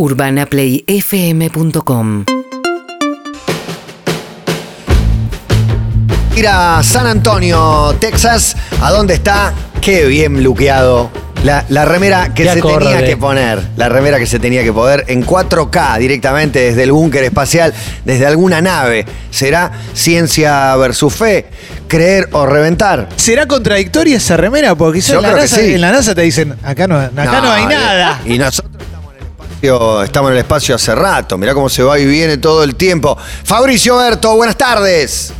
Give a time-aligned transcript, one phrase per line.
[0.00, 2.24] UrbanaPlayFM.com
[6.36, 9.52] Ir a San Antonio, Texas, ¿a dónde está?
[9.80, 11.10] Qué bien luqueado.
[11.42, 12.86] La, la remera que se acorde.
[12.86, 16.92] tenía que poner, la remera que se tenía que poner en 4K directamente desde el
[16.92, 17.74] búnker espacial,
[18.04, 19.04] desde alguna nave.
[19.32, 21.46] ¿Será ciencia versus fe?
[21.88, 23.08] ¿Creer o reventar?
[23.16, 24.76] ¿Será contradictoria esa remera?
[24.76, 25.74] Porque quizás en la, NASA, sí.
[25.74, 28.20] en la NASA te dicen, acá no, acá no, hay y- nada.
[28.24, 28.80] Y nosotros
[29.62, 31.36] espacio, estamos en el espacio hace rato.
[31.36, 33.16] Mirá cómo se va y viene todo el tiempo.
[33.44, 35.32] Fabricio Berto, buenas tardes.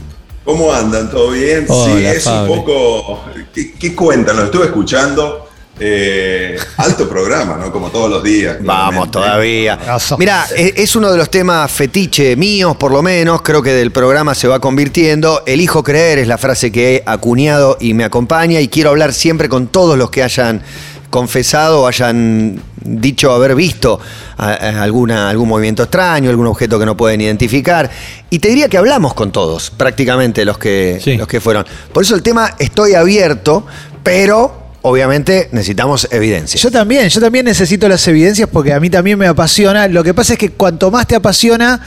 [0.44, 1.10] ¿Cómo andan?
[1.10, 1.66] ¿Todo bien?
[1.68, 2.52] sí, es Fabri.
[2.52, 3.24] un poco.
[3.54, 4.36] ¿Qué, qué cuentan?
[4.36, 5.44] Lo estuve escuchando.
[5.80, 7.70] Eh, alto programa, ¿no?
[7.70, 8.56] Como todos los días.
[8.60, 9.78] Vamos todavía.
[10.18, 13.42] Mira, e- es uno de los temas fetiche míos, por lo menos.
[13.42, 15.44] Creo que del programa se va convirtiendo.
[15.46, 18.60] Elijo creer es la frase que he acuñado y me acompaña.
[18.60, 20.62] Y quiero hablar siempre con todos los que hayan
[21.10, 23.98] confesado o hayan dicho haber visto
[24.36, 27.90] a- a alguna, algún movimiento extraño, algún objeto que no pueden identificar.
[28.30, 31.16] Y te diría que hablamos con todos, prácticamente los que, Sí.
[31.16, 31.64] los que fueron.
[31.92, 33.66] Por eso el tema estoy abierto,
[34.02, 36.60] pero obviamente necesitamos evidencia.
[36.60, 39.88] Yo también, yo también necesito las evidencias porque a mí también me apasiona.
[39.88, 41.80] Lo que pasa es que cuanto más te apasiona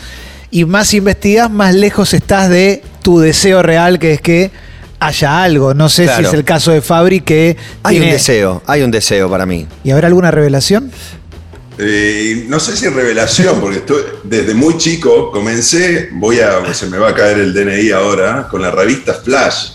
[0.50, 4.52] y más investigas, más lejos estás de tu deseo real, que es que
[5.02, 5.74] haya algo.
[5.74, 6.20] No sé Claro.
[6.22, 9.68] si es el caso de Fabri que Hay un deseo, hay un deseo para mí.
[9.84, 10.92] ¿Y habrá alguna revelación?
[11.78, 16.98] Eh, no sé si revelación, porque estoy, desde muy chico comencé, voy a, se me
[17.00, 19.72] va a caer el DNI ahora, con la revista Flash.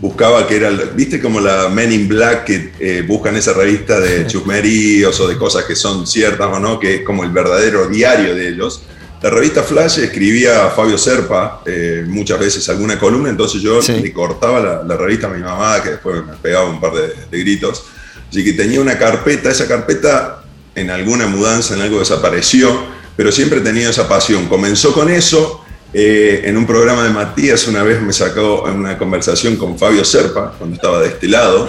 [0.00, 4.26] Buscaba que era, viste como la Men in Black que eh, buscan esa revista de
[4.26, 8.34] chusmeríos o de cosas que son ciertas o no, que es como el verdadero diario
[8.34, 8.82] de ellos.
[9.22, 13.94] La revista Flash escribía a Fabio Serpa eh, muchas veces alguna columna, entonces yo Sí.
[14.00, 17.12] le cortaba la, la revista a mi mamá, que después me pegaba un par de,
[17.30, 17.84] de gritos.
[18.30, 20.42] Así que tenía una carpeta, esa carpeta
[20.74, 22.70] en alguna mudanza, en algo desapareció,
[23.16, 24.46] pero siempre he tenido esa pasión.
[24.46, 29.56] Comenzó con eso, eh, en un programa de Matías una vez me sacó una conversación
[29.56, 31.66] con Fabio Serpa, cuando estaba de este lado.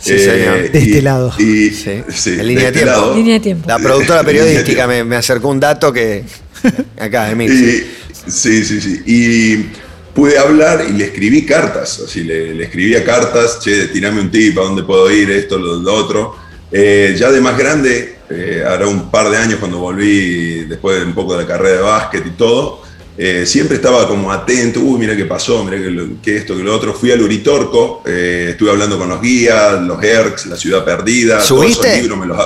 [0.00, 0.70] Sí, señor.
[0.70, 1.32] De y- lado.
[1.38, 2.02] Y, Sí.
[2.14, 2.90] sí, En línea de este tiempo.
[3.00, 3.14] lado.
[3.16, 3.68] Línea de tiempo.
[3.68, 6.24] La productora periodística me, me acercó un dato que.
[6.98, 7.52] Acá, Emil.
[7.52, 9.02] Y, sí, sí, sí.
[9.06, 9.66] Y
[10.14, 12.02] pude hablar y le escribí cartas.
[12.06, 15.76] Así, le, le escribía cartas, che, tirame un tip, a dónde puedo ir, esto, lo,
[15.76, 16.36] lo otro.
[16.72, 21.04] Eh, ya de más grande, eh, hará un par de años cuando volví, después de
[21.06, 22.82] un poco de la carrera de básquet y todo,
[23.18, 26.62] eh, siempre estaba como atento, uy, mira qué pasó, mira que, lo- que esto, que
[26.62, 26.92] lo otro.
[26.92, 31.38] Fui al Uritorco, eh, estuve hablando con los guías, los ERCs, La Ciudad Perdida.
[31.38, 32.00] todos esos ¿Subiste?
[32.02, 32.38] libros me los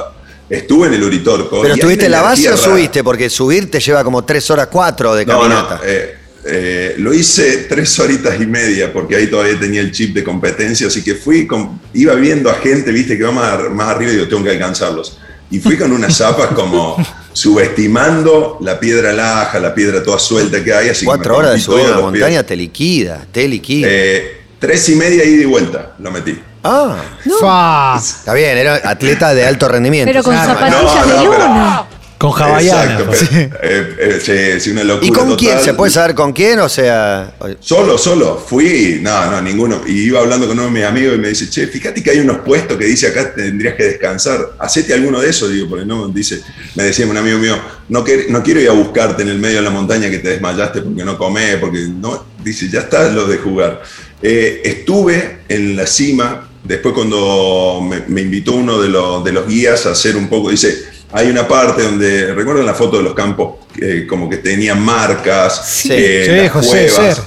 [0.50, 1.62] Estuve en el Uritorco.
[1.62, 3.04] ¿Pero estuviste en la base o subiste?
[3.04, 5.76] Porque subir te lleva como tres horas cuatro de No, caminata.
[5.76, 10.14] no, eh, eh, lo hice tres horitas y media porque ahí todavía tenía el chip
[10.14, 13.88] de competencia, así que fui, con, iba viendo a gente, viste, que va más, más
[13.94, 15.18] arriba y digo, tengo que alcanzarlos.
[15.52, 16.96] Y fui con unas zapas como
[17.32, 20.88] subestimando la piedra laja, la piedra toda suelta que hay.
[20.88, 22.02] Así Cuatro horas de subir a la pies.
[22.02, 23.86] montaña te liquida, te liquida.
[23.90, 26.38] Eh, tres y media ida y vuelta lo metí.
[26.64, 26.96] Ah,
[27.40, 27.98] Fa.
[27.98, 30.10] está bien, era atleta de alto rendimiento.
[30.10, 30.54] Pero con Claro.
[30.54, 31.84] zapatillas No, de no, pero- luna.
[32.20, 32.98] Con hawaiana.
[33.00, 33.26] Exacto, Sí.
[33.30, 34.20] pero, eh, eh,
[34.58, 35.52] sí, sí, una locura ¿Y con quién?
[35.52, 35.64] total.
[35.64, 36.58] ¿Se puede saber con quién?
[36.60, 37.32] O sea.
[37.60, 39.80] Solo, solo, fui, no, no, ninguno.
[39.86, 42.18] Y iba hablando con uno de mis amigos y me dice, che, fíjate que hay
[42.18, 44.50] unos puestos que dice acá tendrías que descansar.
[44.58, 46.42] Hacete alguno de esos, digo, porque no, dice,
[46.74, 47.56] me decía un amigo mío,
[47.88, 50.28] no, que- no quiero ir a buscarte en el medio de la montaña que te
[50.28, 53.80] desmayaste porque no comés, porque no, dice, ya está lo de jugar.
[54.20, 59.46] Eh, estuve en la cima, después cuando me, me invitó uno de los, de los
[59.46, 63.14] guías a hacer un poco, dice, hay una parte donde, ¿recuerdan la foto de los
[63.14, 63.56] campos?
[63.80, 65.88] Eh, como que tenían marcas, Sí.
[65.92, 67.16] eh, Sí, las José cuevas.
[67.16, 67.24] Ser.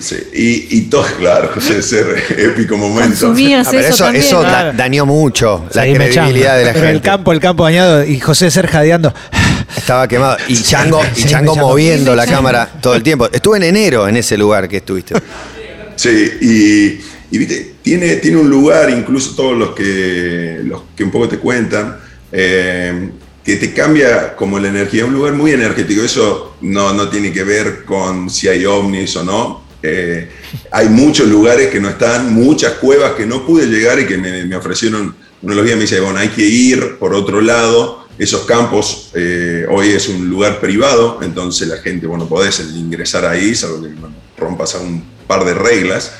[0.00, 3.26] Sí, y, y todo, claro, José Ser, épico momento.
[3.26, 4.24] Consumías Ah, pero eso, eso, también.
[4.24, 4.72] eso da- Claro.
[4.76, 6.90] dañó mucho la credibilidad de la Pero gente.
[6.96, 9.12] el campo, el campo dañado y José Ser jadeando.
[9.76, 10.36] Estaba quemado.
[10.48, 13.28] Y Chango, y Chango moviendo la cámara todo el tiempo.
[13.32, 15.14] Estuve en enero en ese lugar que estuviste.
[15.96, 17.00] Sí, y,
[17.32, 21.38] y viste, tiene, tiene un lugar, incluso todos los que, los que un poco te
[21.38, 21.96] cuentan,
[22.30, 23.08] eh,
[23.42, 26.02] que te cambia como la energía, un lugar muy energético.
[26.02, 29.64] Eso no, no tiene que ver con si hay ovnis o no.
[29.82, 30.28] Eh,
[30.70, 34.44] hay muchos lugares que no están, muchas cuevas que no pude llegar y que me,
[34.44, 38.06] me ofrecieron, uno de los días me dice, bueno, hay que ir por otro lado.
[38.18, 43.54] Esos campos eh, hoy es un lugar privado, entonces la gente, bueno, podés ingresar ahí,
[43.54, 46.12] salvo que bueno, rompas a un par de reglas.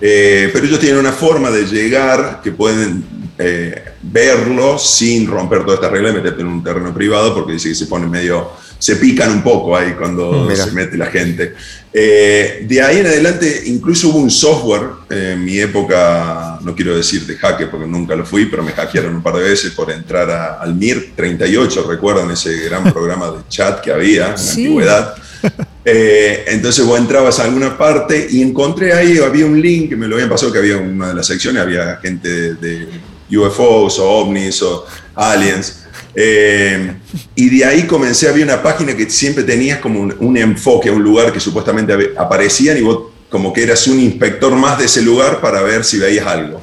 [0.00, 3.04] Eh, pero ellos tienen una forma de llegar que pueden
[3.38, 7.68] eh, verlo sin romper toda esta regla y meterte en un terreno privado, porque dice
[7.70, 10.64] que se pone medio, se pican un poco ahí cuando Mira.
[10.64, 11.54] se mete la gente.
[11.92, 17.26] Eh, de ahí en adelante, incluso hubo un software en mi época, no quiero decir
[17.26, 20.30] de hacker porque nunca lo fui, pero me hackearon un par de veces por entrar
[20.30, 24.62] a- al MIR 38, recuerdan ese gran programa de chat que había en la Sí.
[24.62, 25.14] antigüedad.
[25.84, 30.06] Eh, entonces vos entrabas a alguna parte y encontré ahí, había un link que me
[30.06, 32.86] lo habían pasado, que había una de las secciones, había gente de,
[33.28, 35.84] de UFOs o ovnis o aliens.
[36.14, 36.92] Eh,
[37.34, 40.92] y de ahí comencé, había una página que siempre tenías como un, un enfoque a
[40.92, 45.02] un lugar que supuestamente aparecían y vos como que eras un inspector más de ese
[45.02, 46.60] lugar para ver si veías algo.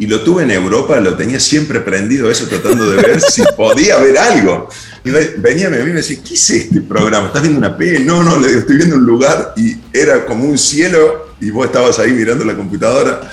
[0.00, 3.96] Y lo tuve en Europa, lo tenía siempre prendido eso, tratando de ver si podía
[3.98, 4.68] ver algo.
[5.04, 7.28] Y ve- venía a mí y me decía, ¿qué es este programa?
[7.28, 8.04] ¿Estás viendo una peli?
[8.04, 11.66] No, no, le digo, estoy viendo un lugar y era como un cielo y vos
[11.66, 13.30] estabas ahí mirando la computadora.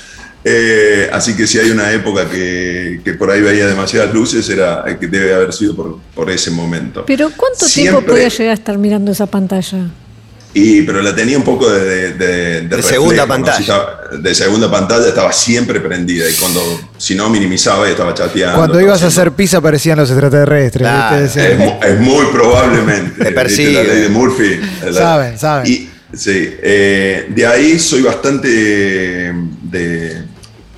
[0.47, 4.85] Eh, así que si hay una época que, que por ahí veía demasiadas luces, era
[4.99, 7.03] que debe haber sido por, por ese momento.
[7.07, 9.89] Pero ¿cuánto tiempo podía llegar a estar mirando esa pantalla?
[10.57, 13.27] Y, pero la tenía un poco de, de, de- de segunda reflejo, ¿no?
[13.27, 13.57] pantalla.
[13.57, 16.61] Si estaba- de segunda pantalla estaba siempre prendida y cuando,
[16.97, 18.55] si no minimizaba, estaba chateando.
[18.57, 21.35] Cuando estaba ibas a hacer pizza aparecían los extraterrestres.
[21.35, 23.25] Es, mu- es muy probablemente.
[23.25, 23.73] Te persigue.
[23.73, 24.59] La ley de Murphy.
[24.85, 25.67] La- Saben, saben.
[25.69, 26.31] Y, sí,
[26.63, 30.21] eh, de ahí soy bastante de,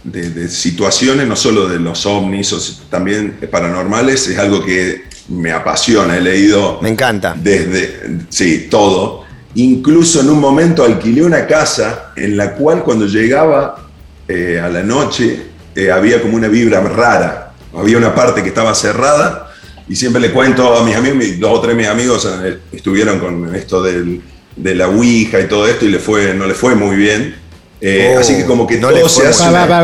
[0.03, 2.59] de- de situaciones, no solo de los ovnis, o
[2.89, 6.17] también paranormales, es algo que me apasiona.
[6.17, 7.35] He leído Me encanta.
[7.37, 7.99] desde,
[8.29, 9.26] sí, todo.
[9.57, 13.87] Incluso en un momento alquilé una casa en la cual cuando llegaba
[14.27, 17.53] eh, a la noche eh, había como una vibra rara.
[17.75, 19.51] Había una parte que estaba cerrada
[19.89, 23.17] y siempre le cuento a mis amigos, dos o tres de mis amigos eh, estuvieron
[23.19, 24.21] con esto del-
[24.55, 27.35] de la Ouija y todo esto y le fue, no le fue muy bien.
[27.79, 29.43] Eh, Oh, así que como que no le todo se hace...
[29.47, 29.77] una- No,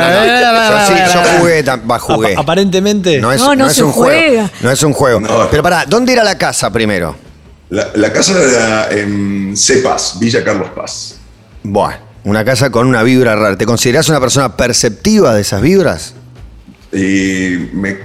[0.00, 0.14] no.
[0.70, 1.64] Yo sí, yo jugué,
[1.98, 2.32] jugué.
[2.34, 3.18] Apa- aparentemente.
[3.20, 4.20] No es, No, no es se un juega.
[4.28, 4.50] juego.
[4.60, 5.20] No es un juego.
[5.20, 5.48] No.
[5.50, 7.16] Pero pará, ¿dónde era la casa primero?
[7.70, 11.16] La, la casa era en Cepas, Villa Carlos Paz.
[11.62, 13.56] Bueno, una casa con una vibra rara.
[13.56, 16.14] ¿Te considerás una persona perceptiva de esas vibras?
[16.92, 17.96] Y me,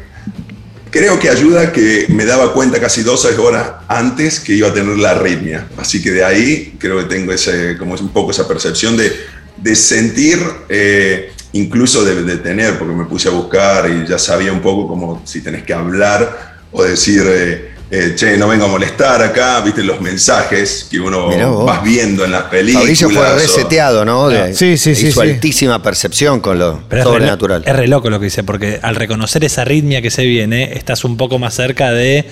[0.89, 4.97] creo que ayuda que me daba cuenta casi 12 horas antes que iba a tener
[4.97, 5.67] la arritmia.
[5.77, 9.11] Así que de ahí creo que tengo ese, como es un poco esa percepción de,
[9.57, 10.39] de sentir,
[10.69, 14.87] eh, incluso de, de tener, porque me puse a buscar y ya sabía un poco
[14.87, 19.61] como si tenés que hablar o decir, eh, eh, che, no vengo a molestar acá,
[19.61, 21.27] viste los mensajes que uno
[21.65, 22.81] vas viendo en las películas.
[22.83, 24.29] Fabricio fue reseteado, ¿no?
[24.29, 25.27] De- Sí, sí, sí, y su sí.
[25.27, 27.63] altísima percepción con lo Pero es re, sobrenatural.
[27.65, 31.03] es re loco lo que dice, porque al reconocer esa arritmia que se viene, estás
[31.03, 32.25] un poco más cerca de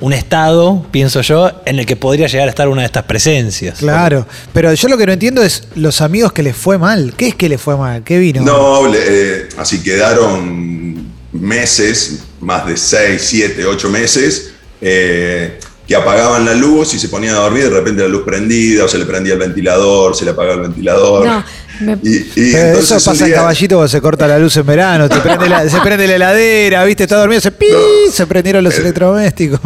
[0.00, 3.78] un estado, pienso yo, en el que podría llegar a estar una de estas presencias.
[3.78, 7.14] Claro, pero yo lo que no entiendo es los amigos que les fue mal.
[7.16, 8.02] ¿Qué es que les fue mal?
[8.02, 8.42] ¿Qué vino?
[8.42, 14.50] No, le- eh, así quedaron meses, más de 6, 7, 8 meses,
[14.86, 15.58] eh,
[15.88, 18.88] que apagaban la luz y se ponían a dormir, de repente la luz prendida, o
[18.88, 21.26] se le prendía el ventilador, se le apagaba el ventilador.
[21.26, 21.44] No,
[21.80, 24.56] me- Y, y Pero entonces eso pasa en día- caballito cuando se corta la luz
[24.56, 28.12] en verano, te prende la- se prende la heladera, viste, está dormido, se pi, No.
[28.12, 28.80] se prendieron los Eh.
[28.82, 29.60] electrodomésticos.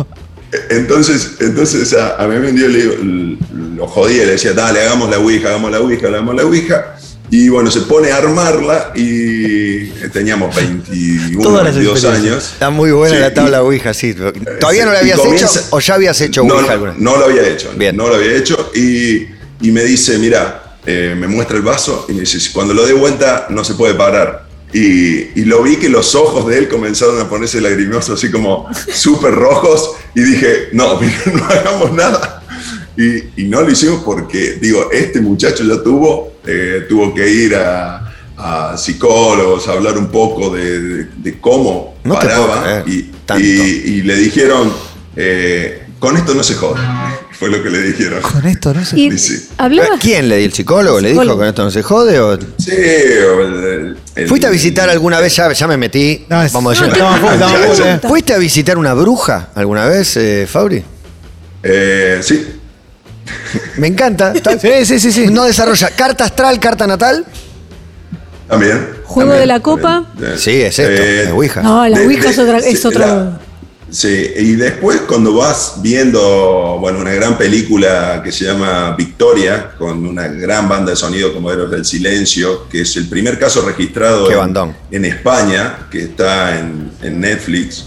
[0.71, 2.95] Entonces, entonces a, a mí un día le digo,
[3.77, 6.97] lo jodía, le decía, dale, hagamos la Ouija, hagamos la Ouija, hagamos la Ouija.
[7.31, 12.33] Y bueno, se pone a armarla y teníamos 21, Todas las 22 experiencias.
[12.35, 12.53] años.
[12.55, 14.15] Está muy buena Sí, la y- tabla Ouija, sí.
[14.15, 16.91] ¿Todavía no la y habías comienza- hecho o ya habías hecho no, Ouija no, alguna
[16.93, 17.01] vez?
[17.01, 17.71] no lo había hecho.
[17.77, 17.97] Bien.
[17.97, 18.71] No lo había hecho.
[18.75, 19.27] Y,
[19.61, 22.95] y me dice, mira, eh, me muestra el vaso y me dice, cuando lo dé
[22.95, 24.47] vuelta no se puede parar.
[24.73, 28.69] Y, y lo vi que los ojos de él comenzaron a ponerse lagrimosos, así como
[28.93, 29.93] súper rojos.
[30.15, 32.38] Y dije, no, mira, no hagamos nada.
[33.01, 37.55] Y, y no lo hicimos porque, digo, este muchacho ya tuvo, eh, tuvo que ir
[37.55, 42.83] a, a psicólogos a hablar un poco de, de- de cómo No paraba.
[42.87, 44.73] Y, y- y le dijeron,
[45.15, 46.81] eh, con esto no se jode.
[47.39, 48.21] Fue lo que le dijeron.
[48.21, 48.99] Con esto no se...
[48.99, 49.47] y Sí.
[49.59, 50.01] hablabas.
[50.01, 51.01] ¿Quién le dio el psicólogo?
[51.01, 52.19] ¿Le dijo con esto no se jode?
[52.19, 52.37] O...
[52.59, 55.37] Sí, o el- el- ¿Fuiste a visitar alguna vez?
[55.37, 56.27] Ya, ya me metí.
[56.29, 57.01] No, es- Vamos a decir.
[57.87, 58.01] eh.
[58.09, 60.83] ¿Fuiste a visitar una bruja alguna vez, eh, Fabri?
[61.63, 62.45] Eh, sí,
[63.77, 64.33] Me encanta.
[64.33, 65.27] Está- Sí, sí, sí, sí.
[65.29, 65.91] No desarrolla.
[65.91, 67.25] ¿Carta astral, carta natal?
[68.49, 68.89] también.
[69.05, 70.05] ¿Juego también, de la copa?
[70.15, 70.33] también.
[70.35, 71.63] Eh, Sí, es esto, es Ouija.
[71.63, 72.59] No, la de- Ouija de- es otra.
[72.59, 73.41] Es sí, otra la-
[73.91, 80.07] Sí, y después cuando vas viendo, bueno, una gran película que se llama Victoria, con
[80.07, 84.29] una gran banda de sonido como Héroes del Silencio, que es el primer caso registrado
[84.29, 84.55] Qué en,
[84.91, 87.87] en España, que está en, en Netflix.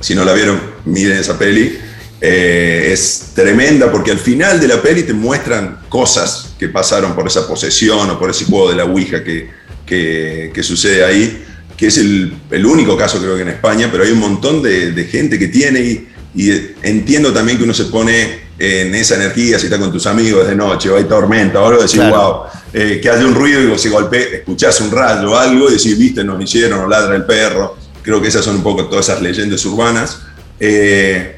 [0.00, 1.78] Si no la vieron, miren esa peli.
[2.26, 7.26] Eh, es tremenda porque al final de la peli te muestran cosas que pasaron por
[7.26, 9.50] esa posesión o por ese juego de la Ouija que,
[9.84, 11.44] que, que sucede ahí,
[11.76, 14.92] que es el, el único caso creo que en España, pero hay un montón de,
[14.92, 16.50] de gente que tiene y, y
[16.82, 20.54] entiendo también que uno se pone en esa energía, si está con tus amigos de
[20.56, 22.16] noche o hay tormenta o algo, decir, Claro.
[22.16, 25.68] wow, eh, que haya un ruido y vos se golpee, escuchás un rayo o algo
[25.68, 27.76] y decís, viste, nos hicieron, o ladra el perro.
[28.02, 30.20] Creo que esas son un poco todas esas leyendas urbanas.
[30.58, 31.33] Eh,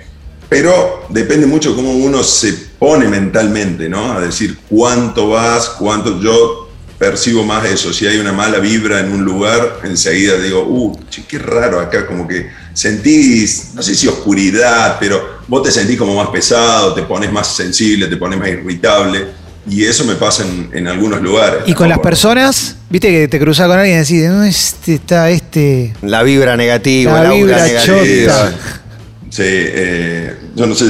[0.49, 4.13] pero depende mucho cómo uno se pone mentalmente, ¿no?
[4.13, 6.21] A decir cuánto vas, cuánto.
[6.21, 7.93] Yo percibo más eso.
[7.93, 12.07] Si hay una mala vibra en un lugar, enseguida digo, uh, che, qué raro acá,
[12.07, 17.03] como que sentís, no sé si oscuridad, pero vos te sentís como más pesado, te
[17.03, 19.47] pones más sensible, te pones más irritable.
[19.69, 21.63] Y eso me pasa en, en algunos lugares.
[21.67, 25.29] Y con las personas, viste que te cruzas con alguien y decís, no, este está
[25.29, 25.93] este.
[26.03, 28.53] La vibra negativa, La la, vibra negativa.
[28.53, 28.55] chota.
[29.29, 30.87] Sí, eh, yo no sé,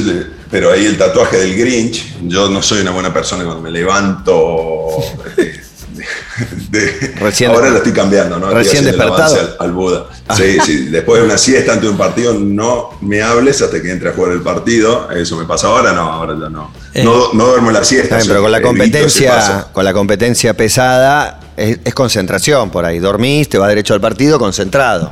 [0.49, 4.87] pero ahí el tatuaje del Grinch, yo no soy una buena persona cuando me levanto.
[5.35, 5.67] de-
[6.69, 8.47] de- Recién ahora lo estoy cambiando, ¿no?
[8.47, 9.35] Estoy recién despertado.
[9.35, 10.05] Al, al Buda.
[10.35, 10.85] Sí, sí.
[10.85, 14.31] Después de una siesta ante un partido, no me hables hasta que entre a jugar
[14.33, 15.09] el partido.
[15.11, 16.71] Eso me pasa ahora, no, ahora ya no.
[16.93, 17.03] Eh.
[17.03, 18.19] No, no duermo la siesta.
[18.25, 22.99] Pero con la competencia, con la competencia pesada, es, es concentración por ahí.
[22.99, 25.11] Dormís, te vas derecho al partido, concentrado,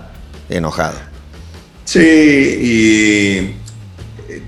[0.49, 0.97] enojado.
[1.85, 3.55] Sí, y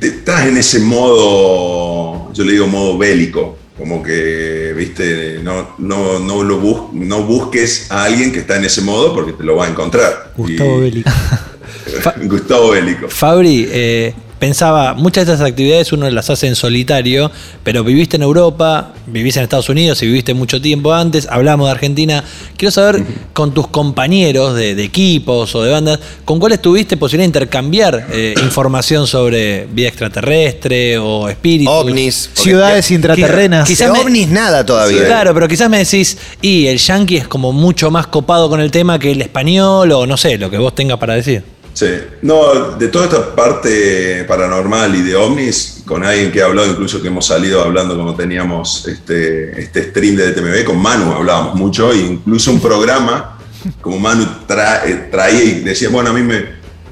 [0.01, 6.43] estás en ese modo, yo le digo modo bélico, como que, viste, no, no, no,
[6.43, 9.65] lo bus- no busques a alguien que está en ese modo porque te lo va
[9.67, 10.33] a encontrar.
[10.35, 11.09] Gustavo Y- Bélico.
[12.23, 13.07] Gustavo Bélico.
[13.09, 17.31] Fabri, eh, pensaba, muchas de estas actividades uno las hace en solitario,
[17.63, 21.71] pero viviste en Europa, vivís en Estados Unidos y viviste mucho tiempo antes, hablamos de
[21.71, 22.23] Argentina.
[22.55, 23.03] Quiero saber
[23.33, 28.07] con tus compañeros de, de equipos o de bandas, ¿con cuáles tuviste posibilidad de intercambiar
[28.11, 31.73] eh, información sobre vida extraterrestre o espíritus?
[31.73, 32.29] ovnis.
[32.33, 33.67] Ciudades intraterrenas.
[33.67, 35.05] Quizás me- ovnis nada todavía.
[35.05, 38.71] Claro, pero quizás me decís, y el yankee es como mucho más copado con el
[38.71, 41.43] tema que el español, o no sé, lo que vos tengas para decir.
[41.77, 41.85] Sí,
[42.23, 46.99] no, de toda esta parte paranormal y de ovnis, con alguien que he hablado, incluso
[47.03, 51.91] que hemos salido hablando cuando teníamos este, este stream de DTMB, con Manu hablábamos mucho,
[51.91, 53.37] e incluso un programa,
[53.79, 56.45] como Manu tra- eh, traía y decía, bueno, a mí me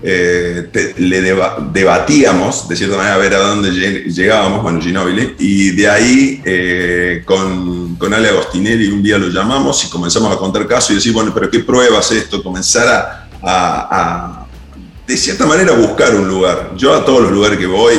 [0.03, 5.33] eh, le deba- debatíamos, de cierta manera, a ver a dónde lleg- llegábamos, Manu Ginóbili,
[5.39, 10.37] y de ahí eh, con, con Ale Agostinelli un día lo llamamos y comenzamos a
[10.37, 12.43] contar casos y decir, bueno, pero ¿qué pruebas esto?
[12.43, 14.44] Comenzar a
[15.07, 16.71] de cierta manera buscar un lugar.
[16.75, 17.95] Yo a todos los lugares que voy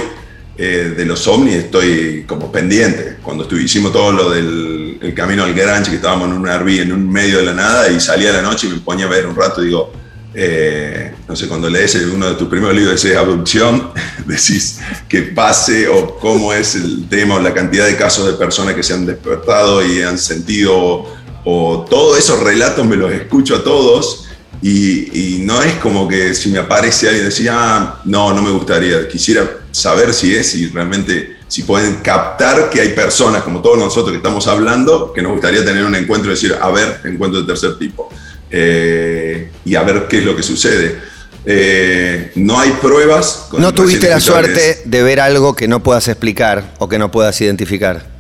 [0.59, 3.19] eh, de los ovnis estoy como pendiente.
[3.23, 6.81] Cuando estu- hicimos todo lo del el camino al Grange, que estábamos en un RV
[6.81, 9.09] en un medio de la nada y salía a la noche y me ponía a
[9.09, 9.93] ver un rato digo,
[10.35, 13.91] eh, no sé, cuando lees uno de tus primeros libros, decís abducción,
[14.27, 18.75] decís que pase o cómo es el tema o la cantidad de casos de personas
[18.75, 21.05] que se han despertado y han sentido
[21.45, 24.26] o todos esos relatos me los escucho a todos
[24.69, 28.51] y, y no es como que si me aparece alguien decía, ah, no, no me
[28.51, 33.79] gustaría, quisiera saber si es y realmente si pueden captar que hay personas como todos
[33.79, 37.43] nosotros que estamos hablando, que nos gustaría tener un encuentro y decir, a ver, encuentro
[37.43, 38.09] de tercer tipo,
[38.51, 40.99] eh, y a ver qué es lo que sucede.
[41.45, 43.47] Eh, no hay pruebas.
[43.49, 47.13] con No tuviste la suerte de ver algo que no puedas explicar o que no
[47.13, 48.16] puedas identificar.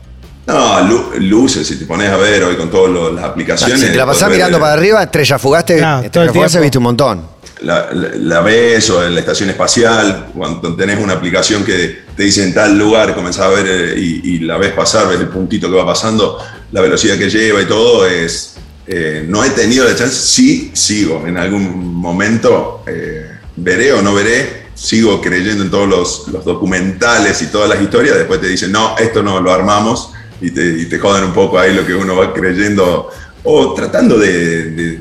[0.46, 3.80] No, lu- luces, si te pones a ver hoy con todas las aplicaciones.
[3.80, 5.74] si te la pasás ver, mirando para arriba, estrella fugaste,
[6.04, 7.28] estrella el fugaste viste un montón.
[7.62, 12.22] la, la- la ves o en la estación espacial, cuando tenés una aplicación que te
[12.22, 15.28] dice en tal lugar, comenzás a ver eh, y, y la ves pasar, ves el
[15.28, 16.38] puntito que va pasando,
[16.70, 18.54] la velocidad que lleva y todo, es...
[18.86, 23.26] eh, no he tenido la chance, sí sigo, en algún momento eh,
[23.56, 28.16] veré o no veré, sigo creyendo en todos los, los documentales y todas las historias,
[28.16, 31.58] después te dicen, no, esto no lo armamos y te, y te jodan un poco
[31.58, 33.08] ahí lo que uno va creyendo
[33.44, 34.98] o tratando de- de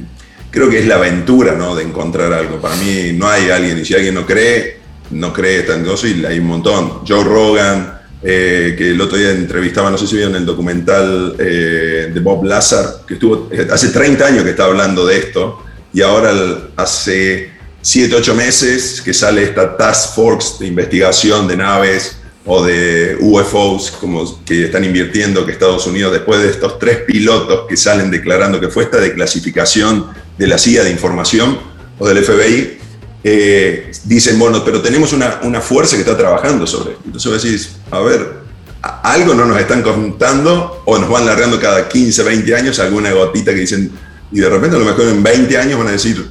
[0.51, 1.75] creo que es la aventura, ¿no?
[1.75, 2.62] De encontrar algo.
[2.62, 4.80] Para mí no hay alguien, y si alguien no cree,
[5.12, 7.06] no cree tan cosa y hay un montón.
[7.06, 12.10] Joe Rogan, eh, que el otro día entrevistaba, no sé si vieron el documental eh,
[12.13, 15.62] de Bob Lazar, que estuvo eh, hace 30 años que está hablando de esto,
[15.94, 16.32] y ahora
[16.77, 17.51] hace
[17.82, 23.92] 7, 8 meses que sale esta Task Force de investigación de naves o de UFOs
[23.92, 28.60] como que están invirtiendo que Estados Unidos después de estos tres pilotos que salen declarando
[28.60, 31.58] que fue esta declasificación de la CIA de información
[31.98, 32.78] o del FBI,
[33.24, 37.04] eh, dicen, bueno, pero tenemos una, una fuerza que está trabajando sobre esto.
[37.06, 38.46] Entonces decís, a ver,
[38.82, 43.52] algo no nos están contando o nos van largando cada 15, 20 años alguna gotita
[43.54, 43.92] que dicen,
[44.32, 46.24] y de repente a lo mejor en 20 años van a decir,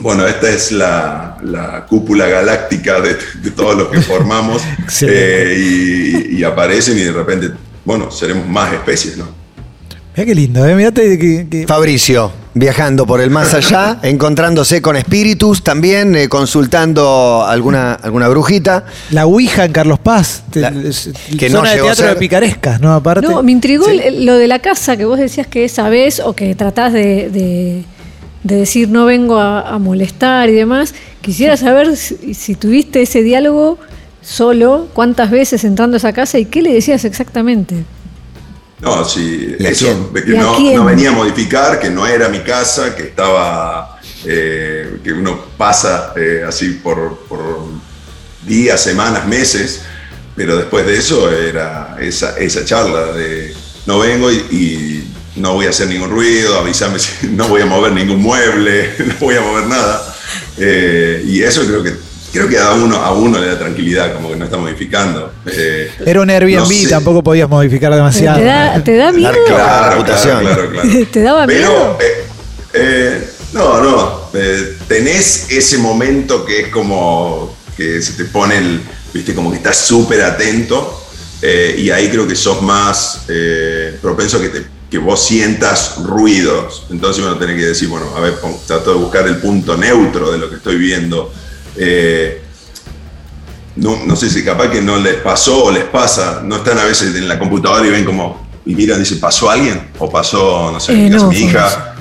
[0.00, 4.62] bueno, esta es la, la cúpula galáctica de, de todos los que formamos
[5.02, 7.50] eh, y, y aparecen y de repente,
[7.84, 9.28] bueno, seremos más especies, ¿no?
[10.16, 10.74] Mira qué lindo, ¿eh?
[10.74, 17.44] Mirate que, que- Fabricio, viajando por el más allá, encontrándose con espíritus también, eh, consultando
[17.46, 18.84] alguna, alguna brujita.
[19.12, 20.42] La Ouija en Carlos Paz.
[20.54, 20.72] La-
[21.38, 22.92] que no zona de llegó a teatro de picarescas, ¿no?
[22.92, 23.26] Aparte.
[23.28, 23.86] No, me intrigó
[24.18, 27.84] lo de la casa que vos decías que sabés o que tratás de, de-
[28.42, 30.94] de decir no vengo a, a molestar y demás.
[31.20, 33.78] Quisiera saber si, si tuviste ese diálogo
[34.22, 37.84] solo, cuántas veces entrando a esa casa y qué le decías exactamente.
[38.80, 40.10] No, sí, ¿Y a eso,
[40.74, 46.14] no, venía a modificar, que no era mi casa, que estaba, eh, que uno pasa
[46.16, 47.66] eh, así por, por
[48.46, 49.82] días, semanas, meses,
[50.34, 53.54] pero después de eso era esa, esa charla de
[53.84, 54.99] no vengo y, y
[55.36, 59.14] no voy a hacer ningún ruido, avísame si no voy a mover ningún mueble, no
[59.20, 60.14] voy a mover nada.
[60.58, 61.92] Eh, y eso creo que
[62.32, 65.32] creo que a uno, a uno le da tranquilidad, como que no está modificando.
[65.46, 66.88] Eh, Era un Airbnb, no sé.
[66.88, 68.38] tampoco podías modificar demasiado.
[68.38, 69.32] ¿Te da, te da miedo?
[69.46, 69.46] Claro.
[69.64, 70.40] Claro, reputación.
[70.40, 70.88] claro, claro.
[71.10, 71.98] ¿Te daba Pero, miedo?
[72.00, 72.24] eh,
[72.74, 74.20] eh, no, no.
[74.34, 78.80] eh, tenés ese momento que es como que se te pone el,
[79.12, 81.02] viste, como que estás súper atento
[81.42, 85.96] eh, y ahí creo que sos más eh, propenso a que, te- que vos sientas
[86.02, 86.86] ruidos.
[86.90, 90.32] Entonces uno tiene que decir, bueno, a ver, pon- trato de buscar el punto neutro
[90.32, 91.32] de lo que estoy viendo.
[91.76, 92.42] Eh,
[93.76, 96.84] no, no sé si capaz que no les pasó o les pasa, no están a
[96.84, 99.80] veces en la computadora y ven como, y miran, dice, ¿pasó alguien?
[99.98, 101.94] O pasó, no sé, Eh, mi caso, no, mi hija.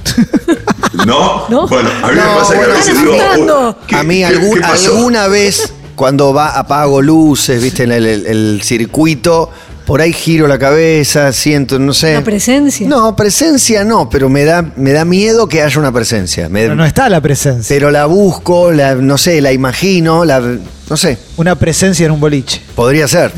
[1.06, 1.46] ¿No?
[1.50, 1.68] No.
[1.68, 3.70] Bueno, a mí No, me pasa que a veces digo, asustando.
[3.70, 4.96] "Uy, ¿qué- a mí qué- algún- qué pasó?".
[4.98, 9.52] alguna vez cuando va apago luces, viste, en el, el- el circuito,
[9.90, 12.12] por ahí giro la cabeza, siento, no sé.
[12.12, 12.88] Una presencia.
[12.88, 16.48] No, presencia no, pero me da, me da miedo que haya una presencia.
[16.48, 17.76] Me- Pero no está la presencia.
[17.76, 22.20] pero la busco, la, no sé, la imagino, la, no sé, Una presencia en un
[22.20, 22.62] boliche.
[22.76, 23.32] podría ser.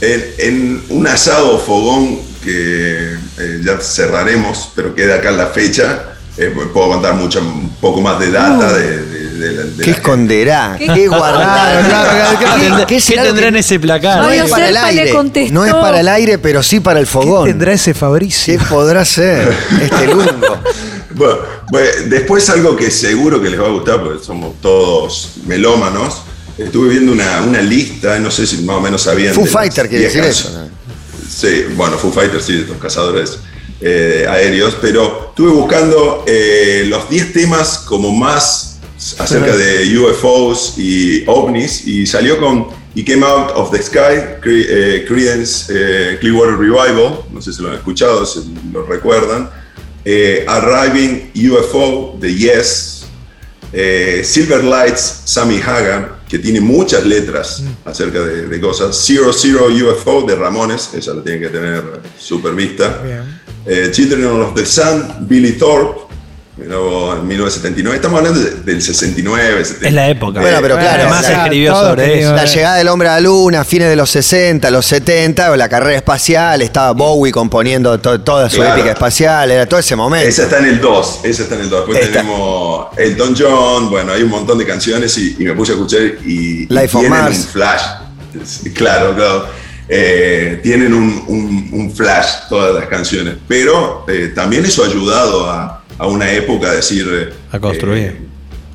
[0.00, 6.04] En, en un asado fogón que eh, ya cerraremos, pero queda acá la fecha,
[6.38, 9.90] eh, puedo contar mucho, un poco más de data de, de- de la- de ¿Qué
[9.90, 10.76] la esconderá?
[10.78, 11.44] ¿Qué- ¿Qué, guardará?
[11.44, 12.86] Claro, claro, claro.
[12.86, 14.20] ¿Qué, tendrá en ese placar?
[14.22, 15.12] No es para el aire.
[15.50, 17.46] No es para el aire, pero sí para el ¿Qué fogón.
[17.48, 18.58] tendrá ese Fabricio?
[18.58, 20.58] ¿Qué podrá ser este lungo?
[21.12, 21.38] Bueno,
[21.70, 26.22] bueno, después algo que seguro que les va a gustar, porque somos todos melómanos.
[26.56, 29.34] Estuve viendo una, una lista, no sé si más o menos sabían.
[29.34, 30.50] Foo Fighter quiere decir 10 eso.
[30.52, 30.68] ¿no?
[31.28, 33.38] Sí, bueno, Foo Fighters, sí, los cazadores
[33.80, 38.69] eh, aéreos, pero estuve buscando eh, los 10 temas como más
[39.18, 44.66] acerca de UFOs y ovnis y salió con He Came Out of the Sky, Cre-
[44.68, 48.40] eh, Creedence eh, Clearwater Revival, no sé si lo han escuchado, si
[48.72, 49.48] lo recuerdan,
[50.04, 53.04] eh, Arriving UFO de Yes,
[53.72, 58.96] eh, Silver Lights, Sammy Haga, que tiene muchas letras acerca de, de cosas.
[59.04, 61.82] Zero Zero UFO de Ramones, esa la tienen que tener
[62.18, 63.00] super vista.
[63.66, 65.99] Eh, Children of the Sun, Billy Thorpe,
[66.66, 67.96] luego en 1979.
[67.96, 69.88] Estamos hablando de- del 69, 70.
[69.88, 70.40] Es la época.
[70.40, 72.26] Bueno, pero claro, Además la- escribió todo sobre escribió.
[72.28, 72.36] eso.
[72.36, 75.96] La llegada del hombre a la luna, fines de los 60, los 70, la carrera
[75.96, 78.74] espacial, estaba Bowie componiendo to- toda su Claro.
[78.76, 80.28] épica espacial, era todo ese momento.
[80.28, 81.80] Esa está en el 2, esa está en el 2.
[81.86, 82.20] Después Está.
[82.20, 86.00] tenemos Elton John, bueno, hay un montón de canciones y, y me puse a escuchar
[86.24, 87.36] y, y Life on tienen Mars.
[87.38, 87.82] un flash.
[88.74, 89.46] Claro, claro.
[89.88, 95.50] Eh, tienen un, un- un flash todas las canciones, pero eh, también eso ha ayudado
[95.50, 97.06] a, a una época a decir...
[97.10, 97.98] eh, A construir.
[98.06, 98.20] eh,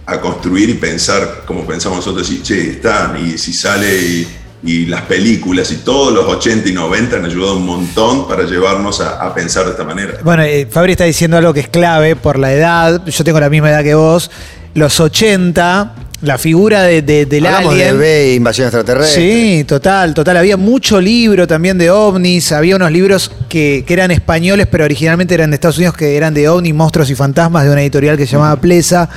[0.08, 4.28] a construir y pensar como pensamos nosotros, y che, están, y si sale y,
[4.64, 9.02] y las películas y todos los 80 y 90 han ayudado un montón para llevarnos
[9.02, 10.20] a, a pensar de esta manera.
[10.24, 13.04] Bueno, eh, Fabri está diciendo algo que es clave por la edad.
[13.08, 14.30] Yo tengo la misma edad que vos.
[14.76, 17.94] Los 80, la figura de, de- del Hablamos de.
[17.94, 19.22] B, invasión extraterrestre.
[19.60, 20.38] Sí, total, total.
[20.38, 22.52] Había mucho libro también de ovnis.
[22.52, 26.34] Había unos libros que, que eran españoles, pero originalmente eran de Estados Unidos, que eran
[26.34, 29.10] de ovnis, monstruos y fantasmas, de una editorial que se llamaba Plesa.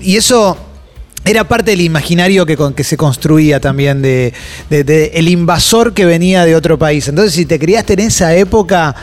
[0.00, 0.56] Y eso
[1.24, 4.32] era parte del imaginario que, con, que se construía también de,
[4.70, 7.08] de- de el invasor que venía de otro país.
[7.08, 8.94] Entonces, si te criaste en esa época,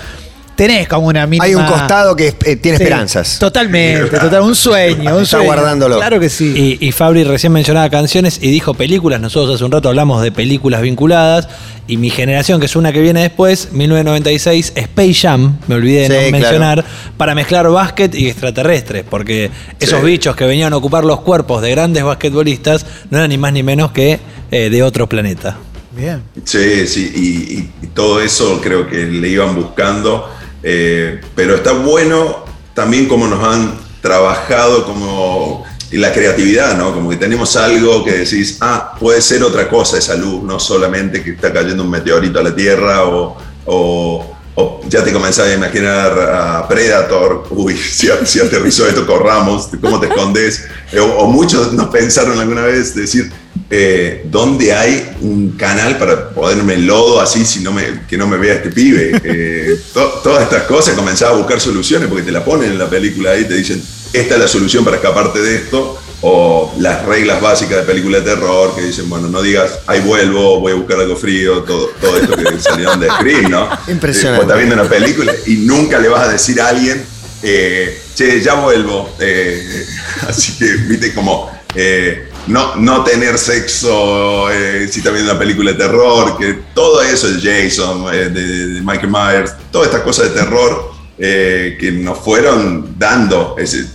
[0.58, 1.46] tenés como una mínima...
[1.46, 3.39] Hay un costado que eh, tiene Sí, esperanzas.
[3.39, 5.46] Totalmente, total, un sueño, un Está sueño.
[5.46, 5.96] guardándolo.
[5.98, 6.78] Claro que sí.
[6.82, 9.22] Y, y Fabri recién mencionaba canciones y dijo películas.
[9.22, 11.48] Nosotros hace un rato hablamos de películas vinculadas.
[11.89, 16.08] Y mi generación, que es una que viene después, 1996, Space Jam, me olvidé de
[16.08, 16.32] Sí, no claro.
[16.32, 19.06] mencionar, para mezclar básquet y extraterrestres.
[19.10, 20.06] Porque esos Sí.
[20.06, 23.63] bichos que venían a ocupar los cuerpos de grandes basquetbolistas no eran ni más ni
[23.63, 24.20] menos que
[24.52, 25.58] eh, de otro planeta.
[25.96, 26.22] Bien.
[26.43, 30.30] Sí, sí, y, y- y todo eso creo que le iban buscando,
[30.63, 36.93] eh, pero está bueno también como nos han trabajado como y la creatividad, ¿no?
[36.93, 41.24] Como que tenemos algo que decís, ah, puede ser otra cosa esa luz, no solamente
[41.24, 45.54] que está cayendo un meteorito a la Tierra o, o- o ya te comenzás a
[45.54, 50.65] imaginar a Predator, uy, si, si aterrizó esto, corramos, ¿cómo te escondes?
[50.91, 53.32] Eh, o, o muchos nos pensaron alguna vez decir,
[53.69, 58.27] eh, ¿dónde hay un canal para ponerme el lodo así si no me, que no
[58.27, 59.12] me vea este pibe?
[59.23, 62.89] Eh, to- todas estas cosas, comenzaba a buscar soluciones porque te la ponen en la
[62.89, 63.82] película ahí, te dicen,
[64.13, 68.23] esta es la solución para escaparte de esto, o las reglas básicas de película de
[68.23, 72.17] terror que dicen, bueno, no digas, ahí vuelvo, voy a buscar algo frío, todo, todo
[72.17, 73.69] esto que salieron de Scream, ¿no?
[73.88, 74.41] Impresionante.
[74.41, 77.03] Eh, estás viendo una película y nunca le vas a decir a alguien,
[77.43, 79.15] eh, che, ya vuelvo.
[79.19, 79.86] Eh,
[80.27, 85.72] así que, viste, como eh, no, no tener sexo eh, si estás viendo una película
[85.72, 90.34] de terror, que todo eso de Jason, eh, de, de Michael Myers, todas estas cosas
[90.34, 93.86] de terror eh, que nos fueron dando ese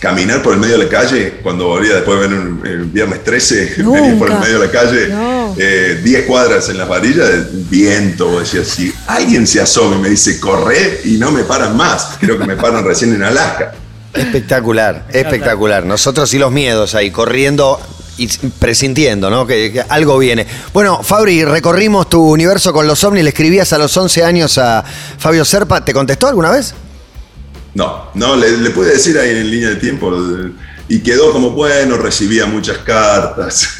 [0.00, 3.22] caminar por el medio de la calle cuando volvía después de ver un, el viernes
[3.22, 5.54] 13 venir por el medio de la calle No.
[5.56, 7.30] eh, 10 cuadras en las varillas
[7.70, 12.36] viento si alguien se asoma y me dice corre y no me paran más creo
[12.38, 13.72] que me paran recién en Alaska
[14.18, 15.84] Espectacular, espectacular.
[15.84, 17.80] Nosotros y los miedos ahí, corriendo
[18.16, 19.46] y presintiendo, ¿no?
[19.46, 20.46] Que, que algo viene.
[20.72, 24.84] Bueno, Fabri, recorrimos tu universo con los ovnis, le escribías a los 11 años a
[25.18, 26.74] Fabio Serpa, ¿te contestó alguna vez?
[27.74, 30.12] No, no, le, le pude decir ahí en línea de tiempo
[30.88, 33.76] y quedó como bueno, recibía muchas cartas.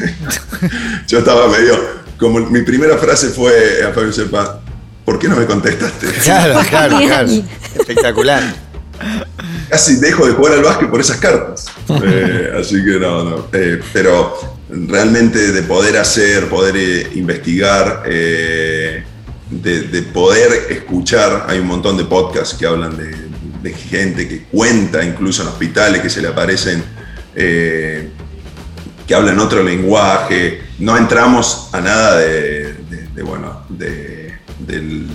[1.09, 1.77] Yo estaba medio,
[2.19, 4.61] como mi primera frase fue a Fabio Sepa,
[5.05, 6.07] ¿por qué no me contestaste?
[6.23, 7.29] Claro, claro, claro.
[7.75, 8.43] Espectacular.
[9.69, 11.67] Casi dejo de jugar al básquet por esas cartas.
[12.05, 13.47] Eh, así que no, no.
[13.53, 14.37] Eh, pero
[14.71, 19.03] realmente de poder hacer, poder eh, investigar, de,
[19.51, 23.15] de poder escuchar, hay un montón de podcasts que hablan de,
[23.63, 26.85] de gente que cuenta, incluso en hospitales, que se le aparecen,
[27.35, 30.61] que hablan otro lenguaje.
[30.79, 32.75] No entramos a nada de,
[33.15, 35.09] de- bueno, de, del-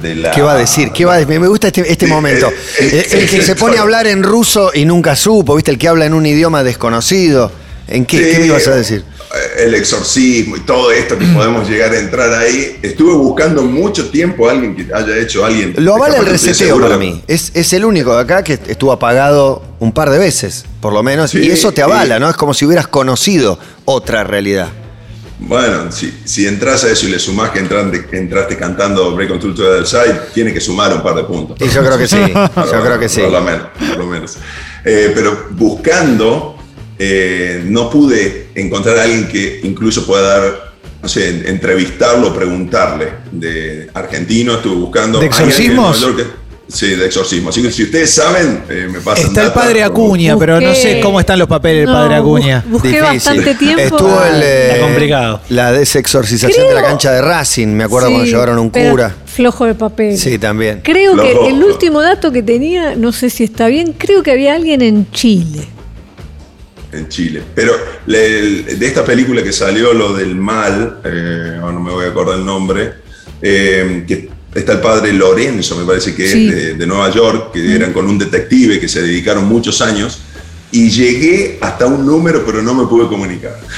[0.00, 0.30] de la...
[0.30, 0.90] ¿Qué va a decir?
[0.92, 1.40] ¿Qué va a decir?
[1.40, 2.48] Me gusta este, este momento.
[2.80, 5.70] eh, El, que se pone a hablar en ruso y nunca supo, ¿viste?
[5.70, 7.50] El que habla en un idioma desconocido.
[7.88, 9.02] ¿En qué, Sí, qué me ibas a decir?
[9.34, 12.78] eh, El exorcismo y todo esto que podemos llegar a entrar ahí.
[12.82, 15.74] Estuve buscando mucho tiempo a alguien que haya hecho alguien.
[15.78, 17.22] Lo avala el reseteo para mí.
[17.26, 21.02] Es, es el único de acá que estuvo apagado un par de veces, por lo
[21.02, 21.30] menos.
[21.30, 22.20] Sí, y eso te avala, sí.
[22.20, 22.28] ¿no?
[22.28, 24.68] Es como si hubieras conocido otra realidad.
[25.40, 29.38] Bueno, si, si entras a eso y le sumás que entraste, entraste cantando Break on
[29.54, 31.56] the Other Side, tiene que sumar un par de puntos.
[31.60, 32.16] Y yo creo que sí.
[32.56, 33.20] Yo creo que sí.
[33.20, 33.62] Por lo menos.
[33.88, 34.36] por lo menos.
[34.84, 36.56] Eh, pero buscando,
[36.98, 40.72] eh, no pude encontrar a alguien que incluso pueda dar,
[41.02, 43.12] no sé, en- entrevistarlo, preguntarle.
[43.30, 45.20] De argentino estuve buscando.
[45.20, 46.04] ¿De exorcismos?
[46.70, 47.48] Sí, de exorcismo.
[47.48, 50.74] Así que si ustedes saben, eh, me pasan Está el data, padre Acuña, pero no
[50.74, 52.62] sé cómo están los papeles del No, padre Acuña.
[52.68, 53.04] Busqué Difícil.
[53.06, 53.80] bastante tiempo.
[53.82, 55.40] Estuvo el, eh, Está complicado.
[55.48, 58.90] la desexorcización de la Creo- cancha de Racing, me acuerdo Sí, cuando llevaron un pero
[58.90, 59.14] cura.
[59.24, 60.18] Flojo de papel.
[60.18, 60.80] Sí, también.
[60.84, 64.54] Creo que el último dato que tenía, no sé si está bien, creo que había
[64.54, 65.66] alguien en Chile.
[66.90, 67.42] en Chile.
[67.54, 67.72] Pero
[68.06, 72.38] le- de esta película que salió, lo del mal, eh, no me voy a acordar
[72.38, 72.92] el nombre,
[73.42, 76.48] eh, que está el padre Lorenzo, me parece que Sí.
[76.48, 80.18] es de, de Nueva York, que eran con un detective que se dedicaron muchos años,
[80.70, 83.58] y llegué hasta un número, pero no me pude comunicar.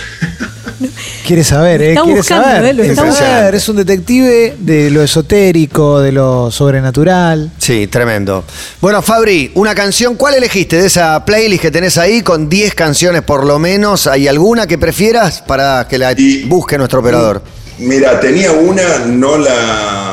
[1.26, 1.88] Quiere saber, ¿eh?
[1.90, 2.64] Está Quiere saber.
[2.64, 2.72] ¿eh?
[2.72, 3.10] Lo está saber.
[3.12, 3.56] buscando.
[3.56, 7.50] Es un detective de lo esotérico, de lo sobrenatural.
[7.58, 8.44] Sí, tremendo.
[8.80, 13.22] Bueno, Fabri, una canción, ¿cuál elegiste de esa playlist que tenés ahí con 10 canciones
[13.22, 14.06] por lo menos?
[14.06, 17.42] ¿Hay alguna que prefieras para que la Y- busque nuestro operador?
[17.78, 20.09] Mira, tenía una, no la,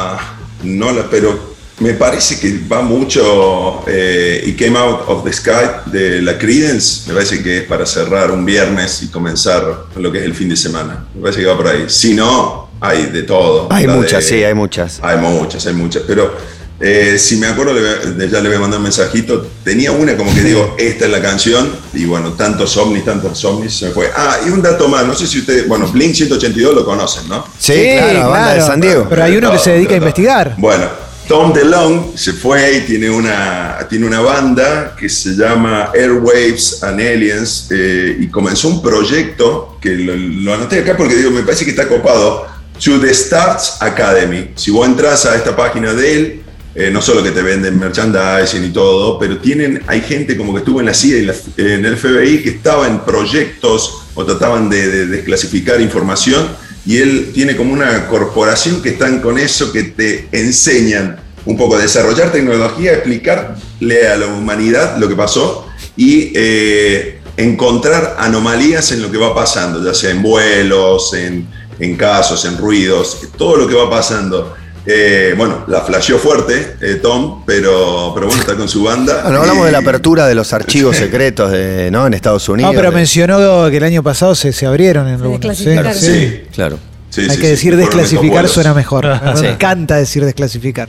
[0.68, 5.52] no la, pero me parece que va mucho eh, It Came Out of the Sky
[5.92, 7.08] de la Credence.
[7.08, 10.50] Me parece que es para cerrar un viernes y comenzar lo que es el fin
[10.50, 11.06] de semana.
[11.14, 11.86] Me parece que va por ahí.
[11.88, 13.68] Si no, hay de todo.
[13.72, 15.00] Hay La de- muchas, sí, hay muchas.
[15.04, 16.04] Hay muchas, hay muchas.
[16.08, 16.34] Pero
[16.80, 19.48] eh, si me acuerdo, ya le voy a mandar un mensajito.
[19.64, 21.72] Tenía una como que digo, esta es la canción.
[21.94, 24.12] Y bueno, tantos ovnis, tantos ovnis, se me fue.
[24.16, 25.06] Ah, y un dato más.
[25.06, 27.46] No sé si ustedes, bueno, Blink 182 lo conocen, ¿no?
[27.58, 28.68] Sí, claro, banda de claro.
[28.68, 29.08] San Diego.
[29.10, 30.08] Pero hay uno que se dedica a Todo, todo.
[30.08, 30.56] investigar.
[30.58, 30.86] Bueno,
[31.28, 37.02] Tom DeLonge se fue y tiene una, tiene una banda que se llama Airwaves and
[37.02, 41.66] Aliens eh, y comenzó un proyecto que lo, lo anoté acá porque digo, me parece
[41.66, 42.46] que está copado.
[42.84, 44.52] To the Stars Academy.
[44.56, 46.44] Si vos entras a esta página de él,
[46.80, 50.60] eh, no solo que te venden merchandising y todo, pero tienen, hay gente como que
[50.60, 54.70] estuvo en la CIA y la- en el FBI que estaba en proyectos o trataban
[54.70, 56.48] de, de desclasificar información
[56.86, 61.76] y él tiene como una corporación que están con eso, que te enseñan un poco
[61.78, 69.02] a desarrollar tecnología, explicarle a la humanidad lo que pasó y eh, encontrar anomalías en
[69.02, 71.48] lo que va pasando, ya sea en vuelos, en,
[71.80, 74.56] en casos, en ruidos, todo lo que va pasando.
[74.90, 79.22] Eh, bueno, la flasheó fuerte eh, Tom, pero, pero bueno, está con su banda.
[79.24, 82.08] Bueno, hablamos de la apertura de los archivos secretos de, ¿no?
[82.08, 82.72] en Estados Unidos.
[82.72, 85.42] No, pero de- mencionó que el año pasado se, se abrieron en algunos.
[85.42, 85.94] desclasificar.
[85.94, 86.08] Sí.
[86.08, 86.80] Sí, Claro.
[87.10, 89.06] sí, Hay sí, que decir desclasificar suena mejor.
[89.26, 89.46] Me Sí.
[89.48, 90.88] encanta decir desclasificar.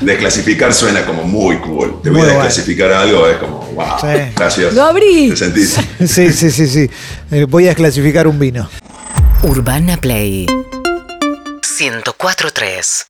[0.00, 2.00] Desclasificar suena como muy cool.
[2.02, 2.44] Te voy Muy a bueno.
[2.44, 4.06] desclasificar algo, es como, wow, Sí.
[4.36, 4.74] gracias.
[4.74, 5.30] Lo abrí.
[5.30, 5.76] Te sentís.
[6.06, 6.88] Sí, sí, sí, sí.
[7.32, 8.68] Eh, voy a desclasificar un vino.
[9.42, 10.46] Urbana Play
[11.62, 13.09] 104.3